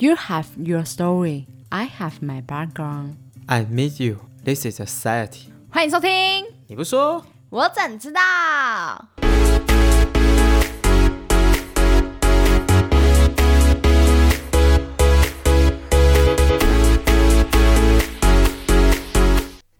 [0.00, 3.16] You have your story, I have my background.
[3.48, 4.18] I meet you.
[4.44, 5.48] This is society.
[5.70, 7.24] 欢迎收听，你不说？
[7.50, 9.08] 我怎知道？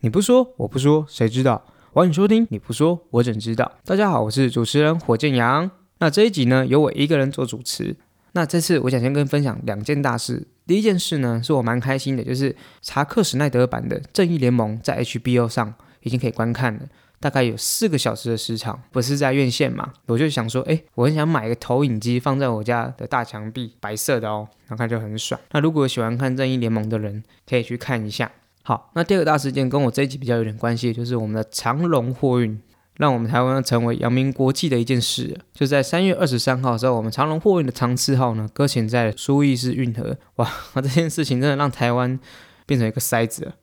[0.01, 1.63] 你不说，我不说，谁知道？
[1.93, 3.71] 欢迎收听，你不说，我怎知道？
[3.85, 5.71] 大家好，我是主持人火箭羊。
[6.01, 7.97] 那这一集呢，由我一个人做主持。
[8.39, 10.47] 那这次我想先跟分享两件大事。
[10.65, 16.83] 第一件事呢，是我蛮开心的，就是查克·史奈德版的《正义联盟》在 HBO 上已经可以观看了，
[17.19, 19.93] 大概有四个小时的时长，不是在院线嘛？
[20.07, 25.41] 我就想说，哎，我很想买一个投影机放在我家的大墙壁，白色的哦，然后看就很爽。
[25.51, 28.31] 那如果喜欢看《正义联盟》的人，可以去看一下。
[28.63, 32.61] 好，那第二个大事件跟我这一集比较有点关系，就是我们的长龙货运，
[32.99, 35.39] 让我们台湾成为扬名国际的一件事。
[35.55, 40.17] 就在三月二十三号的时候，我们长隆货运的长次号呢搁浅在苏伊士运河。
[40.37, 42.21] 哇，这件事情真的让台湾
[42.67, 43.55] 变成一个筛子了。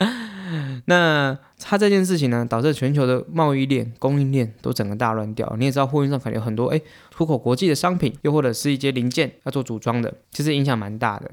[0.86, 5.54] 那它这件事情呢，导致全球的贸易链、供应链都整个大乱掉。
[5.58, 11.30] 你也知道，货运上可能有很多哎出口国际的商品，又或者是一些零件要做组装的，其实影响蛮大的。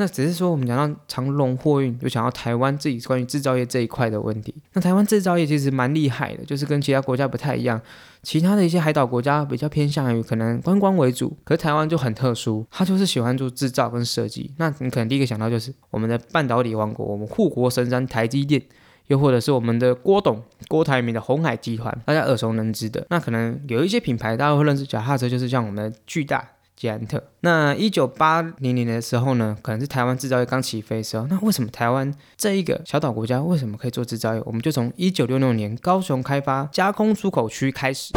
[0.00, 4.54] 那只是说，我们讲到长龙货运，就想到台湾自己关于制造业这一块的问题。
[4.74, 7.80] 那台湾制造业其实蛮厉害的，就是跟其他国家不太一样。
[8.22, 14.52] 其他的一些海岛国家比较偏向于可能观光为主，可是台湾就很特殊，它就是喜欢做制造跟设计。
[14.58, 18.62] 那你可能第一个想到就是我们的半导体王国，我们护国神山台积电，
[19.08, 23.04] 又或者是我们的郭董郭台铭的红海集团，大家耳熟能详的。
[23.10, 26.48] 那可能有一些品牌大家会认识，脚踏车就是像我们的巨大。
[26.78, 27.22] 捷安特。
[27.40, 31.26] 那一九八零年的时候呢，可能是台湾制造业刚起飞的时候。
[31.26, 34.42] 那为什么台湾这一个小岛国家为什么可以做制造业？
[34.46, 38.14] 我们就从一九六六年高雄开发加工出口区开始。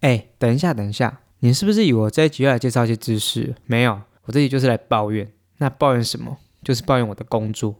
[0.00, 3.54] 哎，等一下，等一下，你是不是以为我这一集要来介绍一些知识？
[3.66, 5.30] 没有，我这集就是来抱怨。
[5.58, 6.38] 那抱怨什么？
[6.64, 7.76] 就是抱怨我的工作。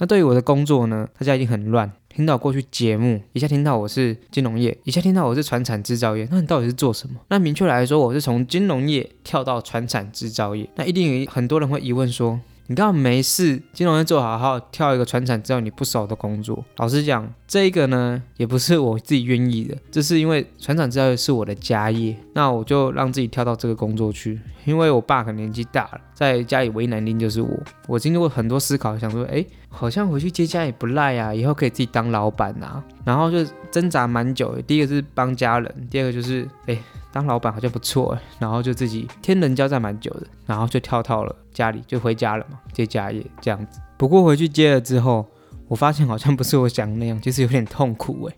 [0.00, 1.92] 那对于我的工作呢，大家一定很乱。
[2.08, 7.20] 听到过去节目，一下听到我是金融业，一下听到我是船产制造业，那你到底是做什么？
[7.28, 10.68] 那明确来说，我是从金融业跳到船产制造业。
[10.76, 12.40] 那一定有很多人会疑问说。
[12.70, 16.64] 你刚刚没事，金融业做好好，跳一个船产之后你不熟的工作。
[16.76, 24.38] 老实讲，这一个呢，也不是我自己愿意的，这是因为船产制造业是我的家业，那我就让自己跳到这个工作去。
[24.66, 27.58] 因为我爸可能年纪大了，在家里为难的就是我。
[27.88, 32.80] 我经历过很多思考，想说，哎，好像回去接家也不赖啊，以后可以自己当老板啊。
[33.04, 36.78] 然后就挣扎蛮久的，第一个是帮家人，第二个就是，哎。
[37.12, 43.80] 当老板好像不错，然后就自己天人交战蛮久的，然后就跳到了家里，就回家了嘛，接家业这样子。
[43.96, 45.26] 不过回去接了之后，
[45.68, 48.34] 我发现好像不是我想那样，就是有点痛苦哎。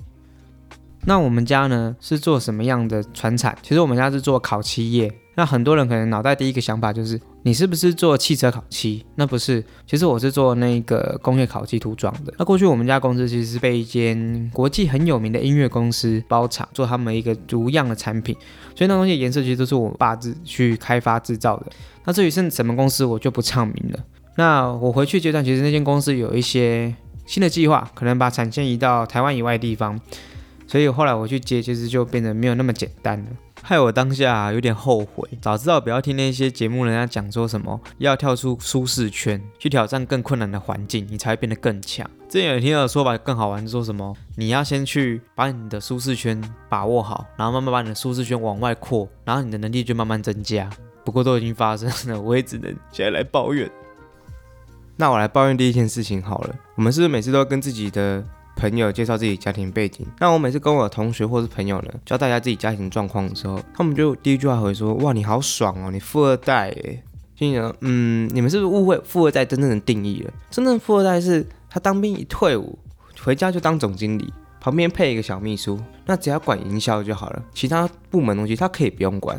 [1.05, 3.56] 那我们家呢是做什么样的传产？
[3.62, 5.12] 其实我们家是做烤漆业。
[5.34, 9.04] 那很多人可能脑袋第一个想法就是，你是不是做汽车烤漆？
[9.16, 12.34] 那不是，其实我是做那个工业烤漆涂装的。
[12.38, 18.37] 那过去我们家公司其实是被一间国际很有名的音乐公司包厂，做他们一个逐样的产品，
[18.76, 21.66] 所以那东西颜色其实都是我爸自己去开发制造的。
[22.04, 23.99] 那至于是什么公司，我就不唱名了。
[24.37, 26.94] 那我回去阶段，其实那间公司有一些
[27.25, 29.99] 新的计划，可能把产线移到台湾以外的地方，
[30.66, 33.26] 所以后来我去接，其实就变得没有那么简单了。
[33.65, 42.05] 害我当下有点后悔，早知道不要听那些节目，人家讲说什么要跳出舒适圈，去挑战更困难的环境，你才会变得更强。
[42.28, 50.69] 之前有听到的说法更好玩，说什么你要先去把你的舒适圈把握好，然后慢慢把你的舒适圈往外扩，然后你的能力就慢慢增加。
[51.05, 53.71] 不过都已经发生了，我也只能现在来抱怨。
[54.97, 58.25] 那我来抱怨第一件事情好了，我们是不是每次都要跟自己的？
[58.56, 67.02] 朋友介绍自己家庭背景，那我每次跟我同学或是朋友呢，教大家自己家庭状况的时候，他们就第一句话会说：哇，你好爽哦，你富二代诶。
[67.34, 70.32] 心想：嗯，你们是不是误会富二代真正的定义了？
[70.50, 72.78] 真正富二代是他当兵一退伍，
[73.20, 79.36] 回家就当总经理，旁边配一个小秘书，那只要管营销就好了，其他部门东西他可以不用管。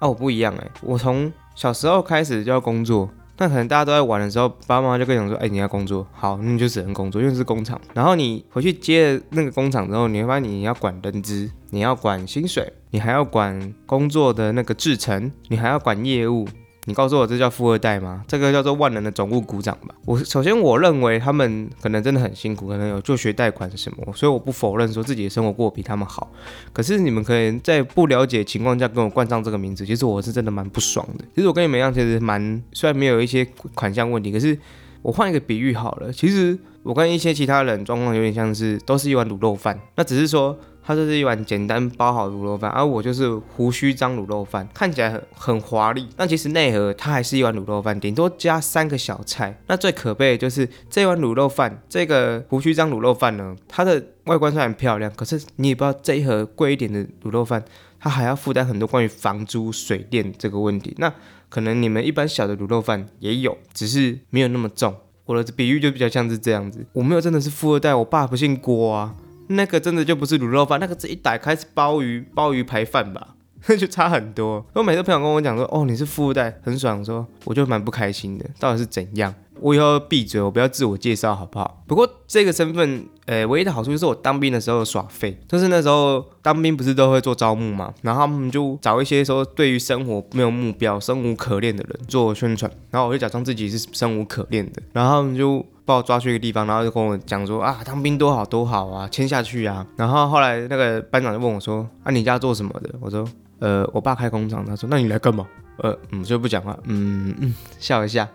[0.00, 3.08] 啊，我不一样诶，我从小时候开始就要工作。
[3.38, 7.80] 那可能大家都在玩的时候，爸爸妈妈就跟你讲说：“哎，你要工作，好，那你就只能工作，因为是工厂。
[7.92, 16.48] 然后你回去接了那个工厂之后，你会发现你要管人资，你要管薪水，你还要管工作的那个制程，你还要管业务。”
[16.88, 18.24] 你告诉我这叫富二代吗？
[18.28, 19.94] 这个叫做万能的总务股长吧。
[20.04, 26.30] 我首先我认为他们可能真的很辛苦，可能有助学贷款什么，所以我不否认说自己的生活过得比他们好。
[26.72, 31.24] 可是你们可以在不了解情况下跟我冠上这个名字，其实我是真的蛮不爽的。
[31.34, 33.44] 其实我跟你们一样，其实蛮虽然没有一些
[33.74, 34.56] 款项问题，可是
[35.02, 40.56] 我换一个比喻好了，其实我跟一些其他人状况有点像是都是一碗卤肉饭，那只是说。
[40.86, 49.58] 它就是一碗简单包好卤肉饭，而我就是胡须章卤肉饭，看起来很很华丽，但其实内核它还是一碗卤肉饭，顶多加三个小菜。
[49.66, 57.64] 那最可悲的就是这碗卤肉饭，这个胡须章卤肉饭呢，它的外观虽然漂亮，可是你也不知道这一盒贵一点的卤肉饭，
[57.98, 60.94] 它还要负担很多关于房租、水电这个问题。
[60.98, 61.12] 那
[61.48, 64.94] 可能你们一般小的卤肉饭也有，只是没有那么重。
[65.24, 69.16] 我的比喻就比较像是这样子，我没有真的是富二代，我爸不姓郭啊。
[69.48, 73.34] 那个真的就不是卤肉饭，那个这一打开是鲍鱼鲍鱼排饭吧，
[73.66, 74.64] 那 就差很多。
[74.74, 79.34] 我每次朋友跟我讲说，哦，你是富二代，很爽，说我就蛮不开心的，到底是怎样？
[79.60, 81.82] 我以后闭嘴，我不要自我介绍好不好？
[81.86, 95.64] 不过这个身份，呃，唯一的好处就是我当兵的时候耍废，就是那时候当兵不是都会做招募嘛，然后他们就找一些说对于生活没有目标、生无可恋的人做宣传，然后我就假装自己是生无可恋的，然后他们就。
[95.86, 99.86] 把我抓去一个地方，然后就跟我讲说啊，当兵多好多好啊，签下去啊。
[99.96, 102.90] 然后后来那个班长就问我说啊，你家做什么的？
[103.00, 103.24] 我说
[103.60, 104.66] 呃，我爸开工厂。
[104.66, 105.46] 他说那你来干嘛？
[105.76, 108.28] 呃嗯，就不讲话，嗯嗯，笑一下，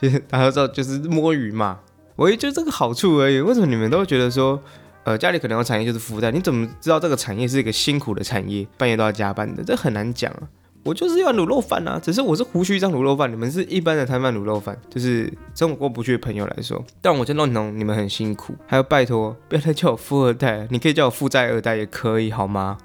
[0.00, 1.78] 就是然后说就是摸鱼嘛。
[2.16, 3.40] 我也就这个好处而已。
[3.40, 4.60] 为什么你们都觉得说
[5.02, 6.30] 呃家里可能有产业就是负担？
[6.32, 9.64] 你怎么知道这个产业是一个辛苦的产业，半夜都要加班的？
[9.64, 10.42] 这很难讲啊。
[10.84, 22.76] 我就是要卤肉饭啊，只是我是胡须一张卤肉饭，你们是一般的摊贩卤肉饭，就是生活过不去的朋友来说，但我真认同你们很辛苦，还要拜托不要再叫我富二代，你可以叫我负债二代也可以，好吗？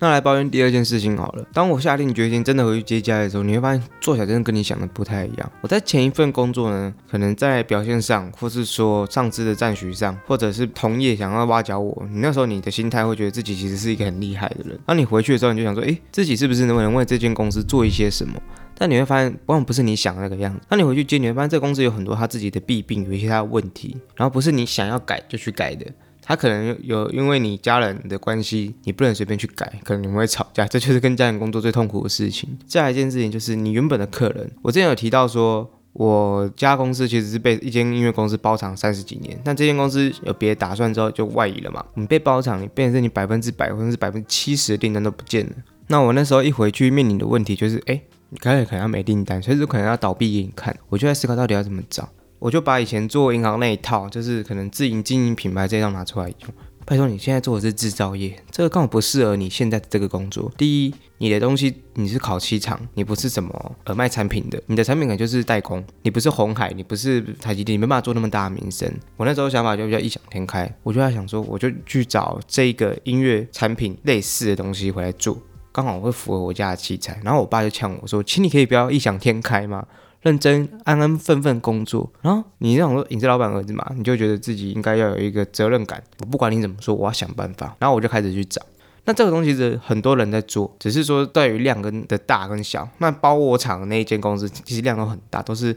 [0.00, 1.44] 那来抱怨第二件事情好了。
[1.52, 5.52] 当我下定决心真的回去接家的时候，你会发现做起来真的跟你想的不太一样。
[5.60, 14.78] 我在前一份工作呢，可能在表现上，或是说上司的赞许上，或者是同业想要挖角我，你那时候你的心态会觉得自己其实是一个很厉害的人。
[14.86, 18.40] 那你回去的时候，你就想说，诶，自己是不是能不能为这间公司做一些什么？
[18.80, 20.60] 但你会发现，往往不是你想的那个样子。
[20.68, 25.84] 那你回去接，你会发现这个公司有很多他自己的弊病，有一些他的问题，然后不是你想要改就去改的。
[26.28, 32.58] 他可能有因为你家人的关系，你不能随便去改，可能你们会吵架， 这就是跟家人工作最痛苦的事情。
[32.66, 45.52] 再来一件事情就是你原本的客人，我之前有提到说，我家公司其实是被一间音乐公司包场三十几年，但这间公司有别的打算之后就外移了嘛，你被包场，你变成你百分之百或者是百分之七十的订单都不见了。
[45.86, 47.98] 那我那时候一回去面临的问题就是，哎，
[48.28, 52.06] 你开始可能要没订单，随时可能要倒闭给你看，我就在思考到底要怎么找。
[52.38, 56.54] 我就把以前做银行那一套，就是可能自营经营品牌这样拿出来用。
[56.84, 60.50] 拜托，你现在做的是制造业，这个根本不适合你现在的这个工作。
[60.56, 68.90] 第一，你的东西你是烤漆厂，你不是什么呃卖产品的，你的产品可能就是代工，你不是红海，你不是台积电，你没办法做那么大的名声。
[69.18, 75.36] 我那时候想法就比较异想天开，我就在想说，我就去找这个音乐产品类似的东西回来做，
[75.70, 77.20] 刚好会符合我家的器材。
[77.22, 79.86] 然后我爸就呛我说：“请你可以不要异想天开吗？”
[80.22, 86.02] 认真安安分分工作，然后你那种说影视老板儿子嘛，你就觉得自己应该要有一个责任感。
[86.20, 87.76] 我不管你怎么说，我要想办法。
[87.78, 88.60] 然后我就开始去找。
[89.04, 92.86] 那这个东西是很多人在做，只是说对于量跟的大跟小。
[92.98, 95.74] 那包我厂那一间公司其实量都很大，都是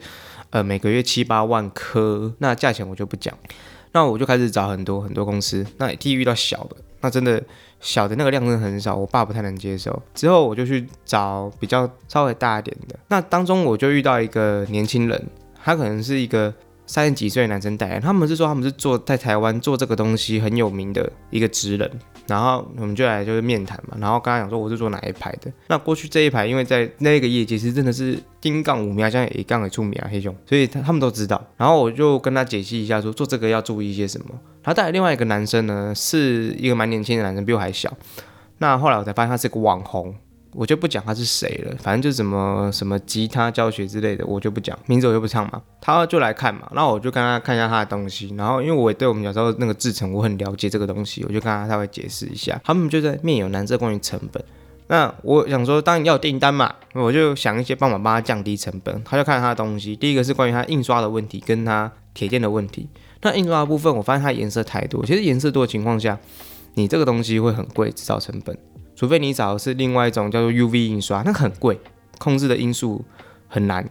[0.49, 2.33] 呃每个月七八万颗。
[2.39, 3.37] 那价钱我就不讲。
[3.91, 5.65] 那我就开始找很多很多公司。
[5.77, 7.41] 那第一遇到小的，那真的。
[7.81, 10.01] 小的那个量真的很少，我爸不太能接受。
[10.13, 15.27] 之后我就去找比较稍微大一点的，那当中我就遇到一个年轻人，
[15.61, 16.53] 他可能是一个。
[16.91, 21.89] 三十几岁的男生代言，他们是说他们是做在台湾做这个东西很有名的一个职人，
[22.27, 34.27] 然后我们就来就是面谈嘛，然后跟他讲说我是做哪一排的，那过去这一排因为在那个业界其实真的是丁杠五秒，像一杠也出名啊黑熊，所以他他们都知道，然后我就跟他解析一下说做这个要注意一些什么，
[34.61, 37.89] 然后带来另外一个男生呢是一个蛮年轻的男生，比我还小，
[38.57, 40.13] 那后来我才发现他是个网红。
[40.53, 45.61] 我就不讲他是谁了，反正就什么什么吉他教学之类的，我就不讲名字，我就不唱嘛。
[45.79, 52.59] 他就来看嘛，然后我就跟他看一下他的东西，然后因为我也对我们小时候那个制成我很了解这个东西，我就跟他稍微解释一下。
[52.63, 54.43] 他们就在面有难色关于成本，
[54.87, 59.01] 那我想说，当然要订单嘛，我就想一些办法帮他降低成本。
[59.05, 62.89] 他就看他的东西，第一个是关于他印刷的问题，跟他铁件的问题。
[63.21, 66.17] 那印刷的部分，我发现它颜色太多，其实颜色多的情况下，
[66.73, 68.57] 你这个东西会很贵，制造成本。
[69.01, 71.79] 除非你找的是另外一种叫做 UV 印刷，那很贵，
[72.19, 73.03] 控制的因素
[73.47, 73.83] 很难，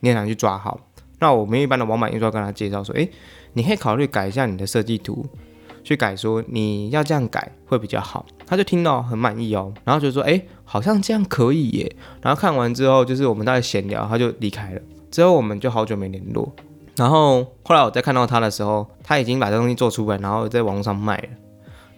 [0.00, 0.78] 你很难去抓好。
[1.20, 3.10] 那我们一般的网版印刷跟他介绍说，诶，
[3.54, 5.24] 你可以考虑改一下你的设计图，
[5.82, 8.26] 去改说你要这样改会比较好。
[8.46, 11.96] 他就听到很满意哦，然后就说，诶，好像这样可以耶。
[12.20, 14.80] 然后看完之后，就是我们大概闲聊，他就离开了。
[15.10, 16.52] 之后我们就好久没联络。
[16.94, 21.28] 然后后来我再看到他的时候，他已经把这东西做出来，然后在网上卖了。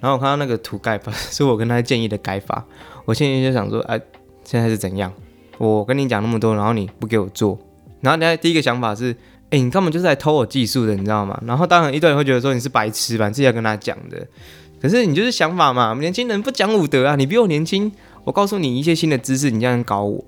[0.00, 2.64] 然后我看到那个图盖法 是我跟他建议的改法，
[3.04, 4.00] 我现在就想说，哎，
[4.42, 5.12] 现在是怎样？
[5.58, 7.58] 我跟你讲那么多，然后你不给我做，
[8.00, 9.14] 然后你第一个想法是，
[9.50, 11.38] 哎，你根本就是来偷我技术的，你知道吗？
[11.46, 14.26] 然后当然一堆人会觉得说你是白痴吧，你自己要跟他讲的。
[14.80, 17.14] 可是你就是想法嘛，年轻人不讲武德啊！
[17.14, 17.92] 你比我年轻，
[18.24, 20.24] 我告诉你一些新的知识，你这样搞我，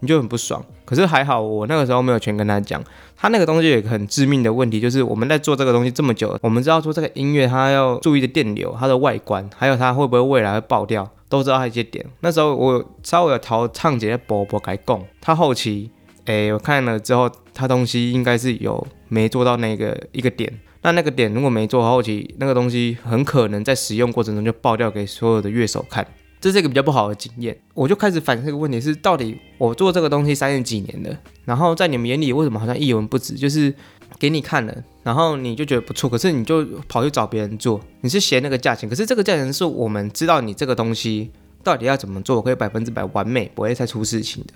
[0.00, 0.64] 你就很不爽。
[0.84, 2.82] 可是还好，我那个时候没有全跟他讲。
[3.16, 12.06] 他那个东西有一个很致命的问题，就是我们在做这个东西这么久，我们知道说这个音乐它要注意的电流、它的外观，还有它会不会未来会爆掉，都知道它一些点。
[12.20, 15.90] 那时候我稍微有调唱节波波改供，他后期，
[16.26, 20.52] 诶，我看了之后，他东西应该是有没做到那个一个点。
[20.82, 26.06] 那那个点如果没做，后期那个东西很可能在使用过程中就爆掉给所有的乐手看，
[26.40, 27.58] 这是一个比较不好的经验。
[27.74, 33.34] 我就开始反思这个问题：是到底我做这个东西三十几年了，然后在你们眼里为什么好像一文不值？
[33.34, 33.74] 就是
[34.18, 41.30] 给你看了，然后你就觉得不错，可是你就跑去找别人做，你是嫌那个价钱，可是这个价钱是我们知道你这个东西
[41.62, 44.54] 到底要怎么做，可以百分之百完美，不会再出事情的，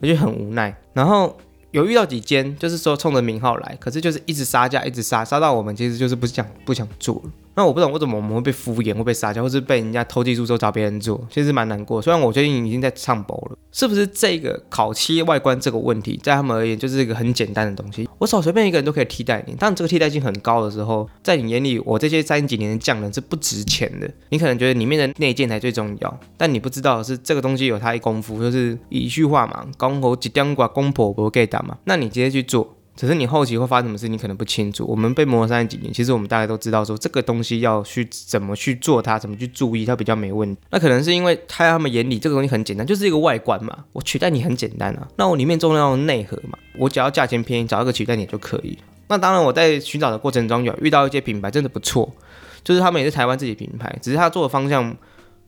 [0.00, 0.76] 我就很无奈。
[0.92, 1.36] 然后。
[1.74, 7.30] 有遇到几间，就是说冲着名号来，可是就是一直杀价，一直杀，杀到我们其实就是不想不想做了。
[7.56, 12.00] 那我不懂为什么我们会被敷衍，会被撒娇，或是被人家偷技术之后找别人做，其实蛮难过。
[12.02, 13.58] 虽然我最近已经在唱播了。
[13.72, 19.54] 是不是这个烤漆外观这个问题，在他们而言就是一个很简单的东西，我找随便一个人都可以替代你。
[19.54, 24.08] 当这个替代性很高的时候，在你眼里，我这些三十几年的匠人是不值钱的。
[24.28, 32.73] 你可能觉得里面的内件才最重要，但你不知道的是这个东西有它一功夫，就是一句话嘛，公婆几点挂公婆不给打嘛，那你直接去做。
[32.96, 34.84] 只是你后期会发生什么事，你可能不清楚。
[34.86, 40.60] 我们被磨三几年，其实我们大概都知道，说这个东西要去怎么去做它，怎么去注意它比较没问题。
[40.70, 43.84] 那可能是因为在他们眼里，这个东西很简单，就是一个外观嘛。
[43.92, 48.78] 我取代你很简单啊，那我里面重要的内核嘛，我只要价钱便宜，找一个取代你就可以。
[49.08, 52.10] 那当然，我在寻找的过程中有遇到一些品牌真的不错，
[52.62, 54.96] 就是他们也是台湾自己品牌，只是他做的方向。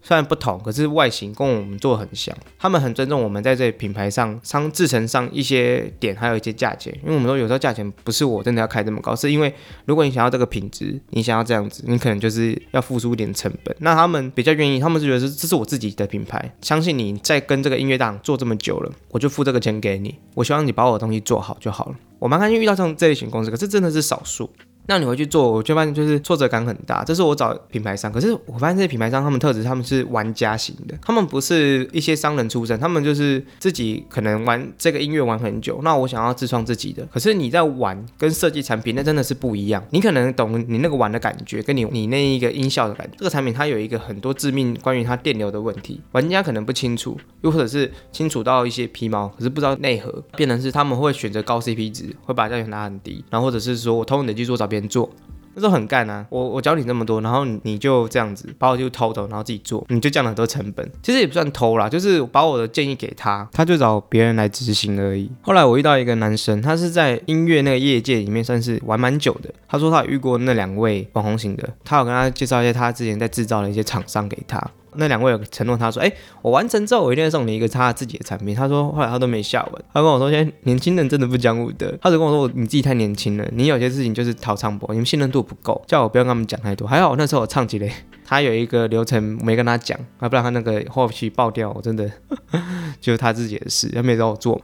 [0.07, 2.33] 虽然不同，可是外形跟我们做的很像。
[2.61, 6.97] 他们很尊重我们在这品牌上、商制成上一些点，还有一些价钱。
[7.03, 9.53] 因为我们说有时候价钱不是我真的要开这么高，是因为
[9.85, 13.75] 如果你想要这个品质，你想要这样子，你可能就是要付出一点成本。
[13.81, 20.15] 那他们比较愿意，他们是觉得是这是我自己的品牌，相信你在跟这个音乐档做这么久了，我就付这个钱给你。
[20.35, 21.97] 我希望你把我的东西做好就好了。
[22.21, 24.49] 我蛮开心遇到这种这类型公司，可是真的是少数。
[24.89, 27.03] 那你回去做，我就发现就是挫折感很大。
[27.05, 35.81] 这是我找品牌商，可是我发现这些品牌商他们特质，他们是玩家型的，他们不是一些商人出身，他们就是自己可能玩这个音乐玩很久。
[35.83, 39.85] 那我想要自创自己的，可是你在玩跟设计产品，那真的是不一样。
[39.91, 43.17] 你可能懂你那个玩的感觉，跟你你那一个音效的感觉。
[43.19, 54.76] 这个产品它有一个很多致命关于它电流的问题，玩家可能不清楚，又或者是清楚到一些皮毛，可是不知道内核，变成是他们会选择高 CP 值，会把价钱拉很低，然后或者是说我偷你的技术找别。
[54.81, 55.09] 做，
[55.55, 56.27] 那时候很干啊！
[56.29, 60.87] 我我教你那么多，然后你就这样子把我就偷走，然后自己做，你就降了很多成本。
[61.03, 65.31] 其实也不算偷啦，就是把我的建议给他，他就找别人来执行而已。
[65.41, 69.51] 后来我遇到一个男生，他是在音乐那个业界里面算是玩蛮久的。
[69.67, 74.63] 他说他遇过那两位网红型的，他有跟他介绍一些他之前在制造的一些厂商给他。
[74.99, 76.13] 那两位有承诺，他说：“哎，
[76.43, 87.93] 我完成之后，我一定会送你一个他自己的产品。”他说：“后来他都没下文。”他跟我说：“现在年轻人真的不讲武德。”他只跟我说：“你自己太年轻了，你有些事情就是逃唱博，你们信任度不够，叫我不要跟他们讲太多。”还好那时候我唱起来，
[88.25, 92.11] 他有一个流程没跟他讲，啊，不然他那个后期爆掉，我真的
[93.01, 94.61] 就是他自己的事，他没找我做。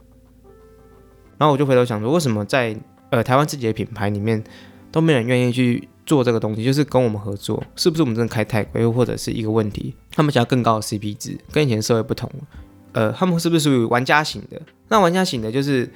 [1.37, 2.75] 然后我就回头想说，为什么在
[3.09, 4.43] 呃台湾自己的品牌里面
[4.91, 5.87] 都没人愿意去？
[6.05, 9.95] 做这个东西就是跟我们合作，是不是我们真的开太贵，又或者是一个问题？
[10.11, 12.29] 他们想要更高的 CP 值，跟以前社会不同。
[12.91, 14.61] 呃，他们是不是属于玩家型的？
[14.89, 15.89] 那玩家型的就是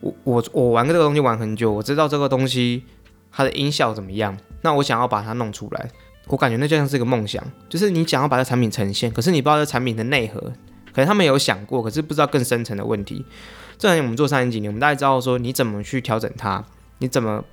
[0.00, 2.82] 我我我玩这个东西玩很久，我知道这个东西
[3.30, 5.88] 它的音效怎么样，那我想要把它弄出来，
[6.26, 13.24] 我感觉那就像是一个梦想，就是你想要把这产品呈现，可是你不知道这产品的内核，可能他们有想过，可是不知道更深层的问题。
[13.78, 16.64] 这两年我们做三十几年，我们大概知道说你怎么去调整它，
[16.98, 17.44] 你怎么。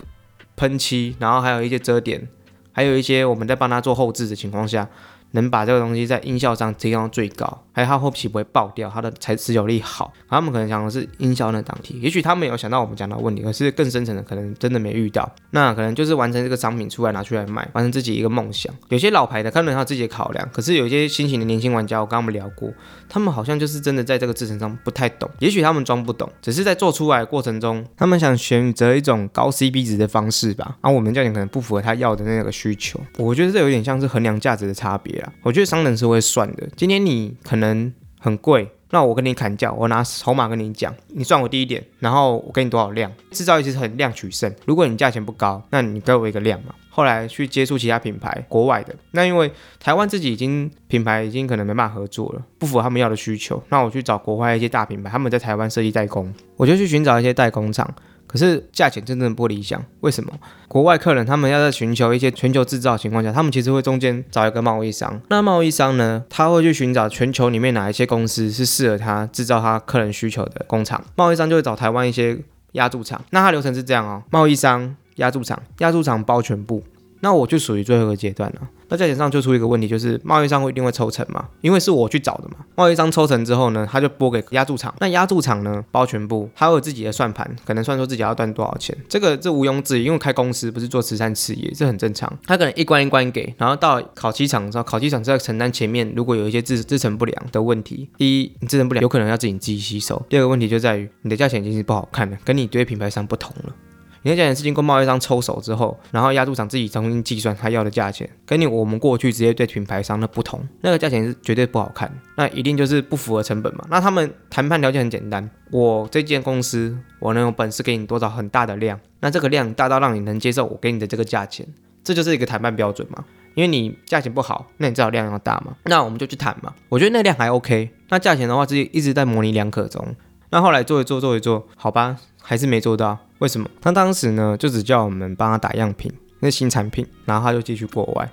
[0.60, 2.28] 喷漆，然后还有一些遮点，
[2.74, 4.89] 还有一些我们在帮他做后置的情况下。
[5.32, 10.12] 能把这个东西在音效上提到最高，还有它后期不会爆掉，它的才持久力好。
[10.28, 15.30] 他们可能想的是音效那档题，也许他们有想到我们讲的问题，可是更深层的可能真的没遇到。
[15.52, 18.74] 那可能就是完成这个商品出来拿出来卖，完成自己一个梦想。
[18.90, 22.72] 有些老牌的可能他自己的考量，可是有些新型的年轻玩家，我跟他们聊过，
[23.08, 25.30] 他们好像就是真的在这个制程上不太懂。
[25.40, 30.78] 也许他们装不懂，只是在做出来的过程中，他们想选择一种高 CP 值的方式吧。
[30.82, 33.00] 而我们价钱可能不符合他要的那个需求。
[33.18, 35.19] 我觉得这有点像是衡量价值的差别。
[35.44, 36.68] 我觉得商人是会算的。
[36.76, 43.12] 今天你可能很贵，那我跟你砍价，我拿筹码跟你讲，你算我低一点，然后我给你多少量。
[43.32, 46.74] 制造业其实很量取胜，如果你价钱不高，那你给我一个量嘛。
[46.92, 49.50] 后来去接触其他品牌，国外的，那因为
[49.80, 57.90] 台湾自己已经品牌已经可能没办法合作了，不符合他们要的需求，那我去找国外一些大品牌，他们在台湾设计代工，我就去寻找一些代工厂。
[58.32, 59.84] 可是价钱真的不理想。
[60.02, 60.32] 为什么？
[60.68, 65.20] 国外客人他们要在寻求一些全球制造的情况下，他们其实会中间找一个贸易商。
[65.30, 71.04] 那贸易商呢，他会去寻找全球里面哪一些公司是适合他制造他客人需求的工厂。
[71.16, 72.38] 贸易商就会找台湾一些
[72.74, 73.20] 压铸厂。
[73.32, 76.84] 那它流程是这样哦，贸易商、压铸厂、压铸厂包全部。
[77.22, 78.62] 那我就属于最后一个阶段了。
[78.92, 82.66] 那价钱上就出一个问题，就是贸易商会一定会抽成嘛，因为是我去找的嘛。
[82.76, 84.94] 贸易商抽成之后呢，他就拨给压铸厂。
[85.00, 88.98] 那压铸厂呢，包全部，他有自己的算盘，可能算出自己要赚多少钱。
[89.08, 92.32] 这个这毋庸置疑，因为开公司不是做慈善事业，这很正常。
[92.48, 98.10] 他可能一关一关给，然后到烤漆厂的时候，烤漆厂是要承担前面如果有一些制制成不良的问题。
[98.18, 100.20] 第一，你制成不良有可能要自己自己吸收。
[100.28, 103.76] 第二个问题就在于你的价钱已经是不好看了，跟你对品牌商不同了。
[104.22, 113.86] 你的价钱是经过贸易商抽手之后，然后压铸厂自己重新计算他要的价钱，跟你我们过去直接对品牌商的不同，那个价钱是绝对不好看，那一定就是不符合成本嘛。
[113.90, 121.66] 那他们谈判条件很简单，我这间公司我能有本事给你多少很大的量，那这个量大到让你能接受我给你的这个价钱，
[122.04, 123.24] 这就是一个谈判标准嘛。
[123.56, 126.74] 因为你价钱不好，那你至少量要大嘛，那我们就去谈嘛。
[126.88, 130.16] 我觉得那量还 OK，那价钱的话自己一直在模棱两可中。
[130.52, 133.18] 那后来做一做做一做，好吧，还是没做到。
[133.39, 133.69] 为什么？
[133.81, 138.29] 他当时呢，就只叫我们帮他打样品，那新产品，然后他就继续过外，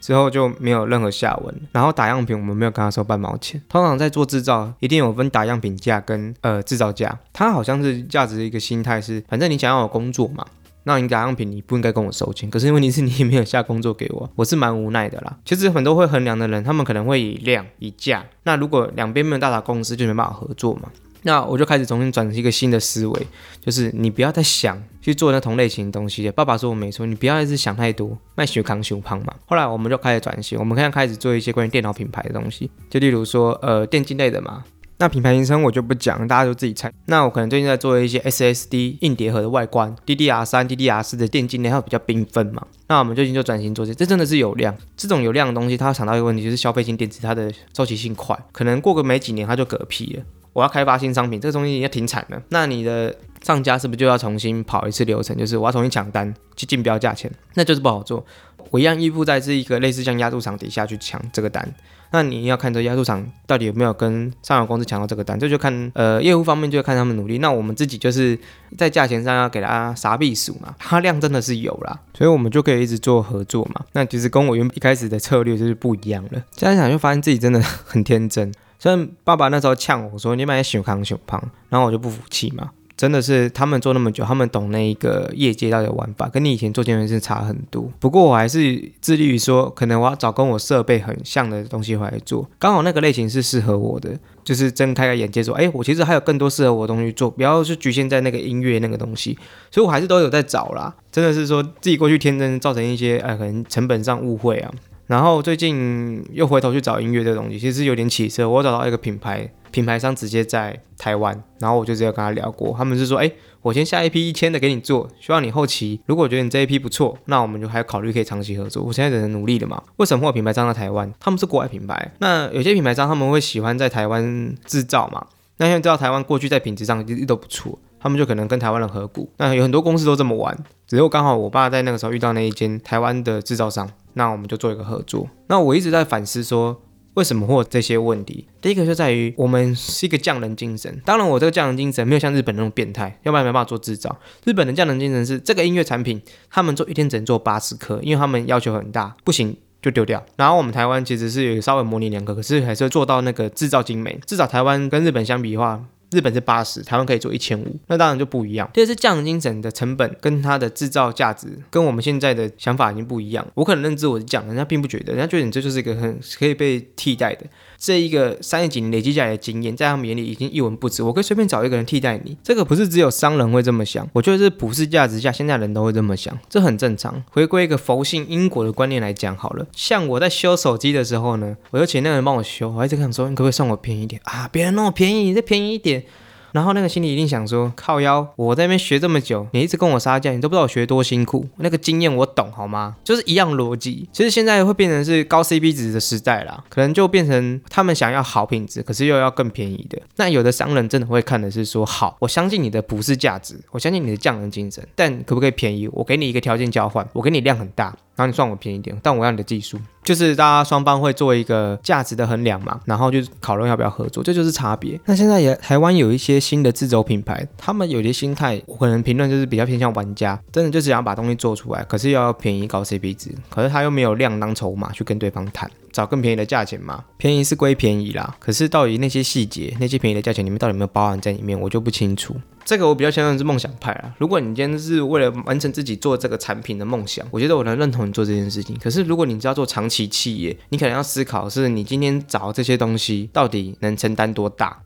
[0.00, 1.54] 之后就没有任何下文。
[1.72, 3.60] 然后打样品，我们没有跟他收半毛钱。
[3.68, 7.18] 通常在做制造，一定有分打样品价跟呃制造价。
[7.32, 10.44] 他好像是价值的一个心态是，反正你想要我工作嘛，
[10.84, 12.50] 那你打样品你不应该跟我收钱。
[12.50, 15.38] 可是问题是你也没有下工作给我，我是蛮无奈的啦。
[15.44, 18.26] 其实很多会衡量的人，他们可能会以量以价。
[18.42, 20.90] 那如果两边没有大打公司，就没办法合作嘛。
[21.22, 23.26] 那我就开始重新转成一个新的思维，
[23.64, 26.30] 就是你不要再想去做那同类型的东西。
[26.30, 29.34] 爸爸说我没错，你不要一直想太多，卖血康修胖嘛。
[29.46, 34.64] 后来我们就开始转型，我们现在开始做一些关于电脑品牌的东西，就例如说呃电竞类的嘛。
[35.02, 36.92] 那品牌名称我就不讲，大家就自己猜。
[37.06, 42.66] 那我可能最近在做一些 SSD 硬碟盒的外观，DDR 三、DDR 四的电竞类，它比较缤纷嘛。
[42.86, 44.76] 那我们最近就转型做这，这真的是有量。
[44.98, 50.22] 这种有量的东西，它想到一个问题，就是消费性电子它的周期性快，可能过个没几年它就嗝屁了。
[50.52, 55.36] 我要开发新商品，这个东西要停产了，那你的上家是不是就要重新跑一次流程？
[55.36, 58.24] 就是我要重新抢单去竞标价钱，那就是不好做。
[58.70, 61.66] 我一样依附在这一个类似像压铸厂底下去抢这个单，
[62.12, 67.38] 那你要看这压铸厂到底有没有跟上游公司抢到这个单，这就看呃业务方面就看他们努力。
[67.38, 68.38] 那我们自己就是
[68.76, 73.84] 在价钱上要给他啥避暑嘛，它量真的是有啦，所以我们就可以一直做合作嘛。
[73.92, 76.42] 那其实跟我原一开始的策略就是不一样了。
[76.54, 78.52] 这样想就发现自己真的很天真。
[78.80, 82.70] 虽然爸爸那时候呛我说你买小康小胖，然后我就不服气嘛。
[82.96, 87.90] 真的是他们做那么久，他们懂那一个业界到底玩法，跟你以前做健身是差很多。
[87.98, 99.38] 不过我还是致力于说，可能我要找跟我设备很像的东西回来做，刚好那个类型是适合我的，就是睁开个眼界说，哎，我其实还有更多适合我的东西做，不要是局限在那个音乐那个东西。
[99.70, 100.94] 所以我还是都有在找啦。
[101.10, 104.70] 真的是说自己过去天真，造成一些呃可能成本上误会啊。
[105.10, 108.48] 然后最近又回头去找音乐这东西，其实有点起色。
[108.48, 113.28] 我找到一个品牌，品牌商直接在台湾，然后我就直接跟他聊过，他们是说，哎，
[113.60, 118.84] 我先下一批一千的给你做，希望你后期如果觉得你这一批不错，那我们就还考虑可以长期合作。
[118.84, 119.82] 我现在只能努力了嘛。
[119.96, 121.12] 为什么会品牌商在台湾？
[121.18, 125.26] 他们是国外品牌，那有些品牌商他们会喜欢在台湾制造嘛？
[125.56, 127.76] 那因为知道台湾过去在品质上一直都不错。
[128.00, 130.56] 他们就可能跟台湾人合股，那有很多公司都这么玩。
[130.86, 135.28] 只有刚好我爸在那个时候遇到那一间台湾的制造商，那我们就做一个合作。
[135.46, 136.80] 那我一直在反思说，
[137.14, 138.48] 为什么会有这些问题？
[138.60, 141.00] 第一个就在于我们是一个匠人精神。
[141.04, 144.18] 当然，我这个匠人精神没有像日本那种变态，要不然没办法做制造。
[144.44, 150.24] 日本的匠人精神是这个音乐产品，他们做一天只能做八十颗，因为他们要求很大，不行就丢掉。
[150.36, 154.18] 然后我们台湾其实是有稍微模拟两个，可是还是做到那个制造精美。
[154.26, 155.84] 至少台湾跟日本相比的话。
[156.10, 158.68] 日本是八十，台湾可以做一千五，那当然就不一样。
[158.74, 163.46] 这是匠人精神的成本跟它的制造价值，跟我们现在的想法已经不一样。
[163.54, 167.46] 我可能认知我是匠，人家并不觉得，人家觉得你这就是一个很可以被替代的。
[167.80, 171.02] 这一个三十几年累积下来的经验，在他们眼里已经一文不值。
[171.02, 177.24] 我可以随便找一个人替代你，这个不是只有商人会这么想，我觉得是普世价值下，现在人都会这么想，这很正常。
[177.30, 184.46] 回归一个佛性因果的观念来讲好了，像我在修手机的时候呢，我就请那个人帮我修，我一直想说，你可不可以送我便宜一点啊？
[184.52, 186.04] 别人那么便宜，你再便宜一点。
[186.52, 191.46] 然后那个心里一定想说，靠腰，我在那边学这么久，你一直跟我杀价，你都不知道我学多辛苦。
[191.56, 192.96] 那个经验我懂，好吗？
[193.04, 194.08] 就是一样逻辑。
[194.12, 200.00] 其实现在会变成是高 CP 值的时代啦，可能就变成他们想要好品质，可是又要更便宜的。
[200.16, 205.88] 那有的商人真的会看的是说，好，我相信你的不是价值，我相信你的匠人精神，但可不可以便宜？
[205.92, 207.96] 我给你一个条件交换，我给你量很大。
[208.16, 215.00] 然后你算我便宜点，但我要你的技术，就是大家双方会做一个价值的衡量嘛，然后就讨论要不要合作，这就是差别。
[215.06, 225.70] 那现在也台湾有一些新的自走品牌，他们有些心态，我可能评论就是比较偏向玩家，真的就只想把东西做出来，可是又要便宜高 CP 值，可是他又没有量当筹码去跟对方谈。
[225.92, 232.36] 找更便宜的价钱嘛，便宜是归便宜啦，可是到底那些细节，那些便宜的价钱里面到底有没有包含在里面，我就不清楚。
[232.70, 234.14] 这个我比较相信是梦想派啊。
[234.16, 238.78] 如果你今天是为了完成自己做这个产品的梦想，我觉得我能认同你做这件事情。
[238.78, 244.82] 可是如果你知道做长期企业，你可能要思考是你今天找这些东西到底能承担多大。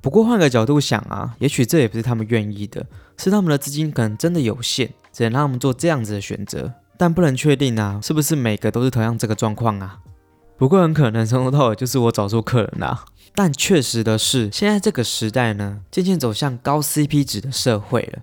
[0.00, 2.86] 不过换个角度想啊，也许这也不是他们愿意的，
[3.18, 6.72] 是他们的资金可能真的有限，只能让他们做这样子的选择。
[6.96, 9.98] 但不能确定啊，是不是每个都是同样这个状况啊？
[10.56, 13.04] 不过很可能从头到尾就是我找错客人啦。
[13.36, 18.22] 但确实的是，现在这个时代呢，渐渐走向高 CP 值的社会了。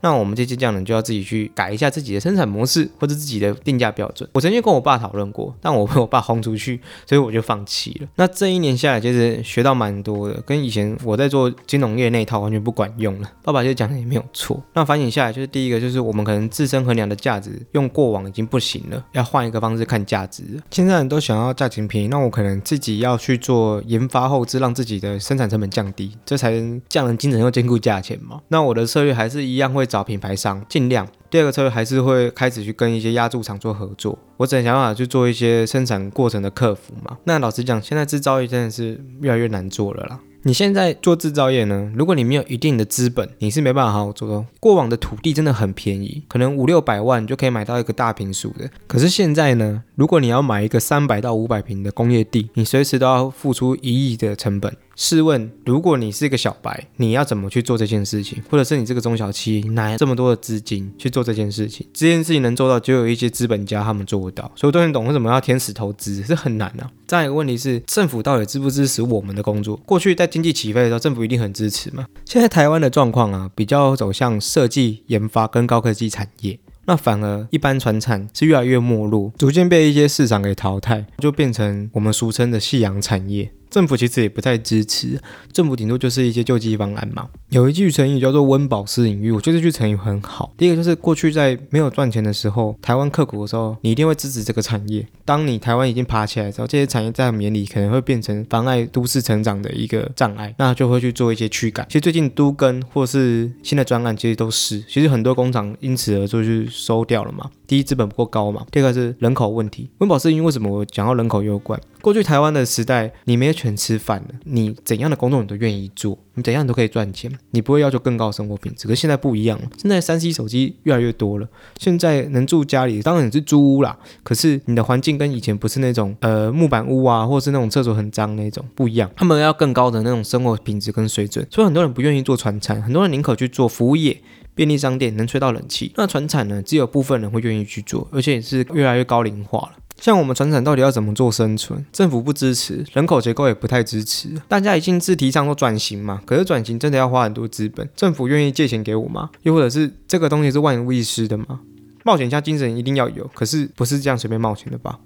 [0.00, 4.28] 那我们这些匠人就要自己去改一下自己的生产模式，或者自己的定价标准。
[4.32, 8.08] 我曾经跟我爸讨论过，但我被我爸轰出去，所以我就放弃了。
[8.14, 13.28] 那这一年下来，其实学到蛮多的，跟以前我在做金融业那一套完全不管用了。
[13.42, 14.62] 爸爸就讲的也没有错。
[14.72, 20.44] 那反省下来，就是第一个就是我们可能自身衡量的价值用过往已经不行了，要换一个方式看价值。
[20.70, 28.40] 现在人都想要价钱便宜，那我可能自己要去做研发后置，让自己的生产成本降低，这才能匠人精神又兼顾价钱嘛。
[28.46, 29.87] 那我的策略还是一样会。
[29.88, 34.16] 找品牌商尽量，第二个策略还是会开始去跟一些压铸厂做合作。
[34.36, 37.18] 我只能想办法去做一些生产过程的客服嘛。
[37.24, 40.20] 那老实讲，现在制造业真的是越来越难做了啦。
[40.44, 41.92] 你现在做制造业呢？
[41.96, 44.46] 如果你没有一定的资本，你是没办法好好做的。
[44.60, 48.70] 过往的土地真的很便宜，可能五六百万就可以买到一个大平数的。
[48.86, 54.72] 可是现在呢，如果你要买一个三百到五百平的工业地，你随时都要付出一亿的成本。
[55.00, 58.42] 试问，如果你是一个小白，你要怎么去做这件事情？
[58.50, 61.86] 或者是你这个中小企业拿这么多的资金去做这件事情？
[61.94, 64.50] 这件事情能做到，就有一些资本家他们做不到。
[64.56, 66.90] 所以都很懂为什么要天使投资，是很难啊。
[67.06, 69.76] 再一个问题是，政府到底支不支持我们的工作？
[69.86, 72.04] 过去在经济起飞的时候，政府一定很支持嘛。
[72.24, 76.58] 现在台湾的状况啊，比较走向设计研发跟高科技产业。
[76.86, 83.52] 那反而一般船产是越来越没落，逐渐被一些市场给淘汰，就变成我们俗称的夕阳产业。
[83.70, 85.20] 政府其实也不太支持，
[85.52, 87.28] 政府顶多就是一些救济方案嘛。
[87.50, 90.52] 有一句成语叫做“温饱思隐喻”，我觉得这句成语很好。
[90.56, 95.06] 第一个就是过去在没有赚钱的时候，台湾刻苦的时候，你一定会支持这个产业。
[95.24, 101.86] 当你台湾已经爬起来之后，这些产业在我们眼里可能会变成妨碍都市成长的一个障碍，那就会去做一些驱赶。
[101.88, 107.50] 其实最近都跟或是新的专案，其实都是，其实很多工厂因此而就去收掉了嘛。
[107.68, 109.90] 第一，资本不够高嘛；第二个是人口问题。
[109.98, 111.78] 温饱是因为什么我讲到人口有关？
[112.00, 118.88] 过去台湾的时代，你没有权吃饭了，你怎样的工作你都愿意做，你怎样都可以赚钱，你不会要求更高的生活品质。
[118.88, 123.98] 可是现在不一样了，现在三 C 手机越来越多了，现在能住家里当然也是租屋啦。
[124.22, 134.18] 可是你的环境跟以前不是那种呃木板屋啊，或是那种厕所很脏那种不一样，他们要更高的那种生活品质跟水准，所以很多人不愿意做传餐，很多人宁可去做服务业。
[134.58, 136.60] 便利商店能吹到冷气，那船产呢？
[136.60, 139.74] 只有部分人会愿意去做，而且也是越来越高龄化了。
[140.00, 141.86] 像我们船产到底要怎么做生存？
[141.92, 144.30] 政府不支持，人口结构也不太支持。
[144.48, 149.30] 大家已经是提倡说转型嘛，可是转型真的要花很多资本，政府愿意借钱给我吗？
[149.42, 151.60] 又或者是这个东西是万无一失的吗？
[152.02, 154.98] 冒险家精神一定要有，可是不是这样随便冒险的吧？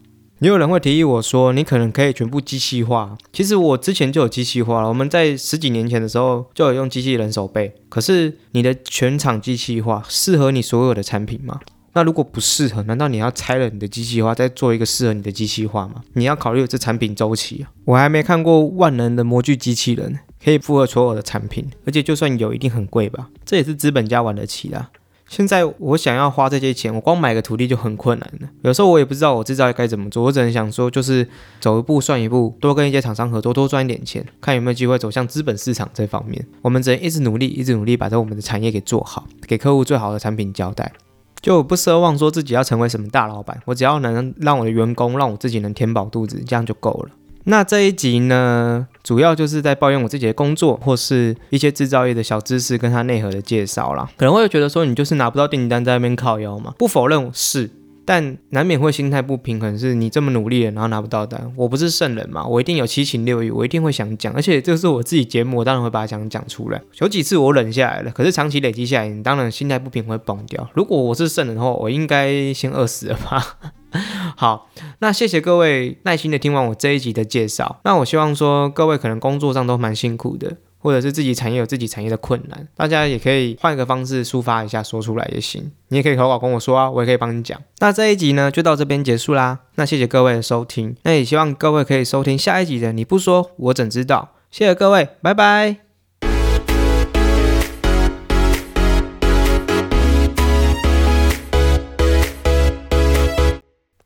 [0.43, 3.17] 也有人会提议我说，你可能可以全部机器化。
[3.33, 7.73] 其实我之前就有机器化了，我们在十几年前的时候就有用机器人手背。
[7.89, 11.61] 可是你的全场机器化适合你所有的产品吗？
[11.93, 16.03] 那如果不适合，难道你要拆了你的机器化，再做一个适合你的机器化吗？
[16.15, 17.71] 你要考虑这产品周期啊。
[17.85, 23.29] 我还没看过万能的模具机器人可以符合所有的产品，而且就算有，一定很贵吧？
[23.45, 24.89] 这也是资本家玩得起的。
[25.33, 28.49] 现在我想要花这些钱，我光买个土地就很困难了。
[28.61, 31.27] 有时候我也不知道我制造该怎么做，我只能想说，就是
[31.59, 36.47] 走一步算一步，多跟一些厂商合作，多赚一点钱，看有没有机会走向资本市场这方面。
[36.61, 40.93] 我们只能一直努力，一直努力，把这我们的产业给做好，给客户最好的产品交代。
[41.41, 47.09] 就不奢望说自己要成为什么大老板，我只要能让我的员工，让我自己能填饱肚子，这样就够了。
[47.45, 54.09] 那这一集呢，主要就是在抱怨我自己的工作，或是一些制造业的小知识跟它内核的介绍啦。
[54.17, 56.73] 可能会觉得说，你就是拿不到订单在那边靠腰嘛？
[56.79, 57.69] 不否认是，
[58.05, 61.53] 但难免会心态不平衡，是你这么努力了，然后拿不到单。
[61.57, 66.81] 我不是圣人嘛，我一定有七情六欲，我一定会想讲，而且这是我自己节目，我当然会把它讲讲出来。
[66.99, 70.69] 有几次我忍下来了，可是长期累积下来，你当然心态不平会崩掉。
[70.75, 73.57] 如果我是圣人的话，我应该先饿死了吧？
[74.37, 77.81] 好，那谢谢各位耐心的听完我这一集的介绍。
[77.85, 85.71] 那我希望说各位可能工作上都蛮辛苦的，或者是自己产业有自己产业的困难，大家也可以换一个方式抒发一下，说出来也行。
[85.89, 87.61] 你也可以投稿跟我说啊，我也可以帮你讲。
[87.79, 89.61] 那这一集呢，就到这边结束啦。
[89.77, 92.93] 那谢谢各位的收听，那也希望各位可以收听下一集的。
[92.93, 94.31] 你不说，我怎知道？
[94.51, 95.92] 谢谢各位，拜拜。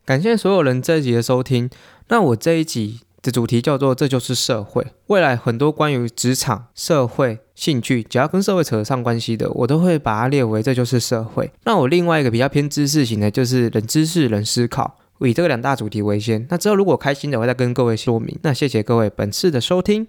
[0.07, 1.69] 感谢所有人这一集的收听。
[2.11, 4.87] 那我这一集的主题叫做“这就是社会”。
[5.09, 11.51] 未来很多关于职场、社会、兴趣，只要跟社会扯上关系的，我都会把它列为“这就是社会”。
[11.67, 16.47] 那我另外一个比较偏知识型的，就是“人知识、人思考”，以这个两大主题为先。
[16.51, 18.39] 那之后如果开心的，我再跟各位说明。
[18.43, 20.07] 那谢谢各位本次的收听。